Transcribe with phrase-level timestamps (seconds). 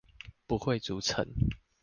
[0.47, 1.27] 不會築城